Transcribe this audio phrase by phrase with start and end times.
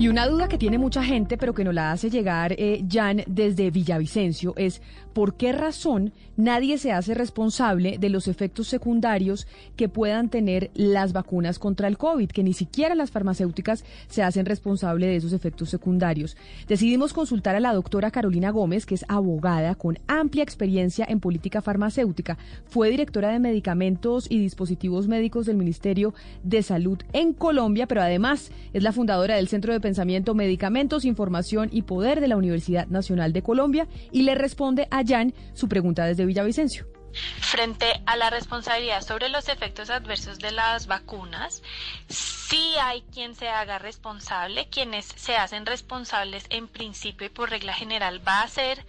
[0.00, 3.24] Y una duda que tiene mucha gente, pero que nos la hace llegar eh, Jan
[3.26, 4.80] desde Villavicencio, es
[5.12, 11.12] por qué razón nadie se hace responsable de los efectos secundarios que puedan tener las
[11.12, 15.68] vacunas contra el COVID, que ni siquiera las farmacéuticas se hacen responsables de esos efectos
[15.68, 16.36] secundarios.
[16.68, 21.60] Decidimos consultar a la doctora Carolina Gómez, que es abogada con amplia experiencia en política
[21.60, 22.38] farmacéutica.
[22.66, 26.14] Fue directora de medicamentos y dispositivos médicos del Ministerio
[26.44, 31.70] de Salud en Colombia, pero además es la fundadora del Centro de Pensamiento Medicamentos, Información
[31.72, 36.04] y Poder de la Universidad Nacional de Colombia y le responde a Jan su pregunta
[36.04, 36.97] desde Villavicencio.
[37.40, 41.62] Frente a la responsabilidad sobre los efectos adversos de las vacunas,
[42.08, 47.74] sí hay quien se haga responsable, quienes se hacen responsables en principio y por regla
[47.74, 48.84] general va a ser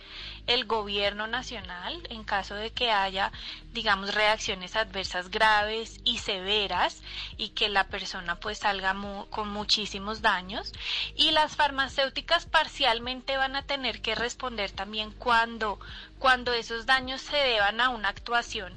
[0.47, 3.31] el gobierno nacional en caso de que haya,
[3.72, 7.02] digamos, reacciones adversas graves y severas
[7.38, 8.95] y que la persona pues salga
[9.30, 10.73] con muchísimos daños.
[11.16, 15.80] Y las farmacéuticas parcialmente van a tener que responder también cuando
[16.19, 18.73] cuando esos daños se deban a una actuación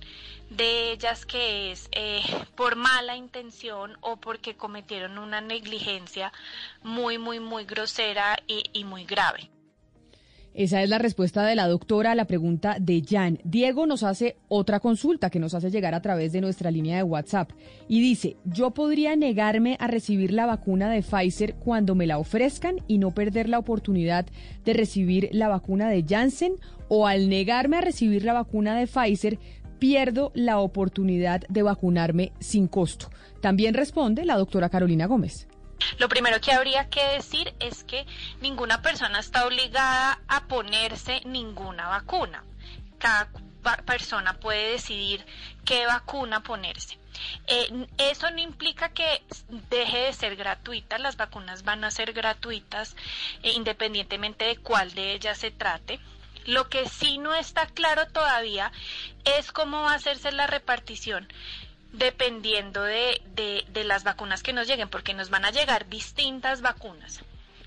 [0.50, 2.22] de ellas que es eh,
[2.54, 6.32] por mala intención o porque cometieron una negligencia
[6.82, 9.50] muy, muy, muy grosera y, y muy grave.
[10.54, 13.38] Esa es la respuesta de la doctora a la pregunta de Jan.
[13.42, 17.02] Diego nos hace otra consulta que nos hace llegar a través de nuestra línea de
[17.02, 17.50] WhatsApp
[17.88, 22.76] y dice, yo podría negarme a recibir la vacuna de Pfizer cuando me la ofrezcan
[22.86, 24.26] y no perder la oportunidad
[24.64, 26.52] de recibir la vacuna de Janssen
[26.88, 29.38] o al negarme a recibir la vacuna de Pfizer
[29.78, 33.08] pierdo la oportunidad de vacunarme sin costo.
[33.40, 35.48] También responde la doctora Carolina Gómez.
[35.98, 38.06] Lo primero que habría que decir es que
[38.40, 42.44] ninguna persona está obligada a ponerse ninguna vacuna.
[42.98, 43.30] Cada
[43.84, 45.24] persona puede decidir
[45.64, 46.98] qué vacuna ponerse.
[47.46, 49.22] Eh, eso no implica que
[49.70, 52.96] deje de ser gratuita, las vacunas van a ser gratuitas
[53.42, 56.00] eh, independientemente de cuál de ellas se trate.
[56.46, 58.72] Lo que sí no está claro todavía
[59.24, 61.28] es cómo va a hacerse la repartición
[61.92, 67.20] dependiendo de, de, las vacunas que nos lleguen, porque nos van a llegar distintas vacunas.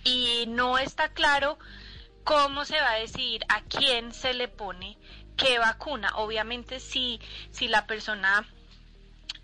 [0.03, 1.57] Y no está claro
[2.23, 4.97] cómo se va a decidir a quién se le pone
[5.37, 6.11] qué vacuna.
[6.15, 7.19] Obviamente si,
[7.51, 8.45] si la persona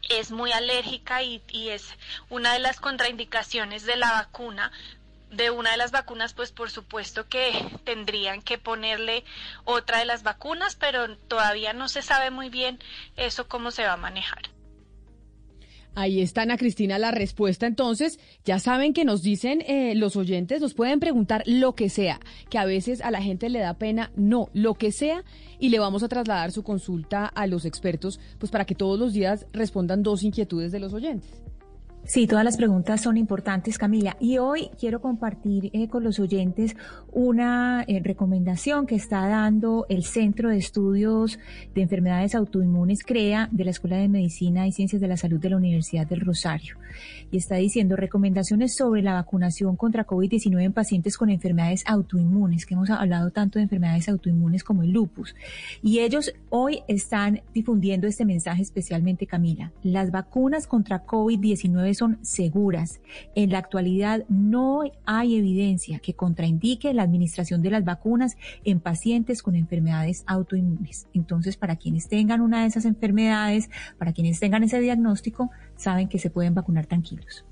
[0.09, 1.95] es muy alérgica y, y, es
[2.29, 4.71] una de las contraindicaciones de la vacuna,
[5.29, 7.53] de una de las vacunas, pues por supuesto que
[7.85, 9.23] tendrían que ponerle
[9.63, 12.79] otra de las vacunas, pero todavía no se sabe muy bien
[13.15, 14.49] eso cómo se va a manejar.
[15.93, 17.67] Ahí está, Ana Cristina, la respuesta.
[17.67, 22.19] Entonces, ya saben que nos dicen eh, los oyentes, nos pueden preguntar lo que sea,
[22.49, 25.25] que a veces a la gente le da pena, no, lo que sea,
[25.59, 29.11] y le vamos a trasladar su consulta a los expertos, pues para que todos los
[29.11, 31.41] días respondan dos inquietudes de los oyentes.
[32.03, 34.17] Sí, todas las preguntas son importantes, Camila.
[34.19, 36.75] Y hoy quiero compartir eh, con los oyentes
[37.11, 41.37] una eh, recomendación que está dando el Centro de Estudios
[41.75, 45.51] de Enfermedades Autoinmunes, CREA, de la Escuela de Medicina y Ciencias de la Salud de
[45.51, 46.75] la Universidad del Rosario.
[47.29, 52.73] Y está diciendo recomendaciones sobre la vacunación contra COVID-19 en pacientes con enfermedades autoinmunes, que
[52.73, 55.35] hemos hablado tanto de enfermedades autoinmunes como el lupus.
[55.83, 59.71] Y ellos hoy están difundiendo este mensaje especialmente, Camila.
[59.83, 63.01] Las vacunas contra COVID-19 son seguras.
[63.35, 69.41] En la actualidad no hay evidencia que contraindique la administración de las vacunas en pacientes
[69.41, 71.07] con enfermedades autoinmunes.
[71.13, 76.19] Entonces, para quienes tengan una de esas enfermedades, para quienes tengan ese diagnóstico, saben que
[76.19, 77.45] se pueden vacunar tranquilos.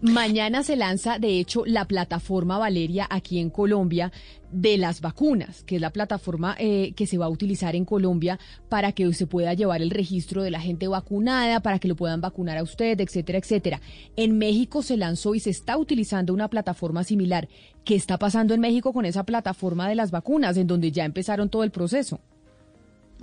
[0.00, 4.12] Mañana se lanza, de hecho, la plataforma Valeria aquí en Colombia
[4.50, 8.38] de las vacunas, que es la plataforma eh, que se va a utilizar en Colombia
[8.68, 12.20] para que se pueda llevar el registro de la gente vacunada, para que lo puedan
[12.20, 13.80] vacunar a usted, etcétera, etcétera.
[14.16, 17.48] En México se lanzó y se está utilizando una plataforma similar.
[17.84, 21.48] ¿Qué está pasando en México con esa plataforma de las vacunas, en donde ya empezaron
[21.48, 22.20] todo el proceso?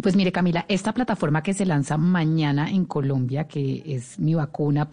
[0.01, 4.89] Pues mire, Camila, esta plataforma que se lanza mañana en Colombia, que es mi vacuna.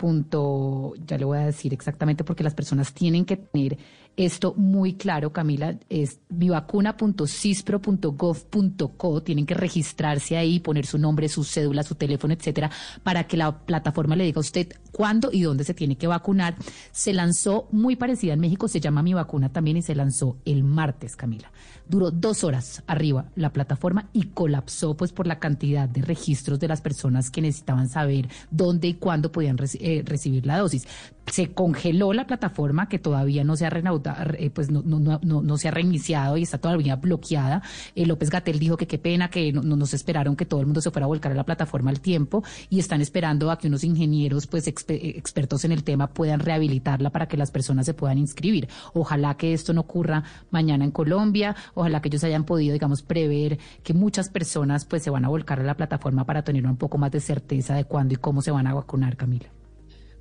[1.06, 3.78] ya le voy a decir exactamente porque las personas tienen que tener
[4.16, 9.22] esto muy claro, Camila, es mivacuna.cispro.gov.co.
[9.22, 12.70] Tienen que registrarse ahí, poner su nombre, su cédula, su teléfono, etcétera,
[13.02, 16.56] para que la plataforma le diga a usted cuándo y dónde se tiene que vacunar.
[16.92, 20.64] Se lanzó muy parecida en México, se llama Mi Vacuna también y se lanzó el
[20.64, 21.52] martes, Camila.
[21.86, 26.68] Duró dos horas arriba la plataforma y colapsó pues por la cantidad de registros de
[26.68, 30.86] las personas que necesitaban saber dónde y cuándo podían eh, recibir la dosis.
[31.30, 34.05] Se congeló la plataforma que todavía no se ha renaudado,
[34.38, 37.62] eh, pues no, no, no, no, se ha reiniciado y está todavía bloqueada.
[37.94, 40.80] Eh, López Gatel dijo que qué pena que no, nos esperaron que todo el mundo
[40.80, 43.84] se fuera a volcar a la plataforma al tiempo y están esperando a que unos
[43.84, 48.68] ingenieros pues expertos en el tema puedan rehabilitarla para que las personas se puedan inscribir.
[48.94, 53.58] Ojalá que esto no ocurra mañana en Colombia, ojalá que ellos hayan podido, digamos, prever
[53.82, 56.98] que muchas personas pues se van a volcar a la plataforma para tener un poco
[56.98, 59.55] más de certeza de cuándo y cómo se van a vacunar, Camila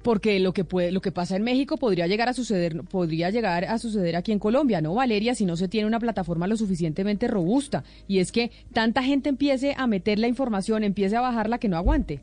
[0.06, 3.66] porque lo que puede, lo que pasa en México podría llegar a suceder, podría llegar
[3.66, 5.34] a suceder aquí en Colombia, ¿no, Valeria?
[5.34, 7.84] Si no se tiene una plataforma lo suficientemente robusta.
[8.08, 11.78] Y es que tanta gente empiece a meter la información, empiece a bajarla que no
[11.78, 12.22] aguante.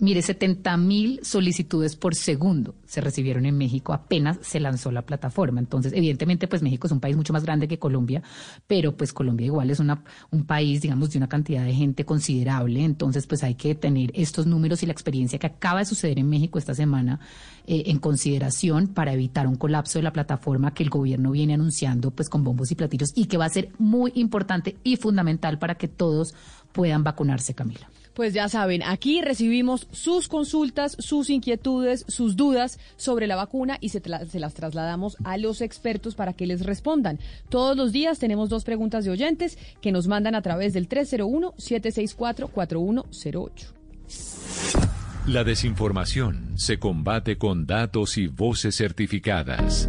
[0.00, 5.60] Mire, 70 mil solicitudes por segundo se recibieron en México apenas se lanzó la plataforma.
[5.60, 8.22] Entonces, evidentemente, pues México es un país mucho más grande que Colombia,
[8.66, 12.82] pero pues Colombia igual es una, un país, digamos, de una cantidad de gente considerable.
[12.82, 16.30] Entonces, pues hay que tener estos números y la experiencia que acaba de suceder en
[16.30, 17.20] México esta semana
[17.66, 22.10] eh, en consideración para evitar un colapso de la plataforma que el gobierno viene anunciando
[22.10, 25.74] pues con bombos y platillos y que va a ser muy importante y fundamental para
[25.74, 26.34] que todos
[26.72, 27.90] puedan vacunarse, Camila.
[28.20, 33.88] Pues ya saben, aquí recibimos sus consultas, sus inquietudes, sus dudas sobre la vacuna y
[33.88, 37.18] se, las trasladamos a los expertos para que les respondan.
[37.48, 43.48] Todos los días tenemos dos preguntas de oyentes que nos mandan a través del 301-764-4108.
[45.26, 49.88] La desinformación se combate con datos y voces certificadas.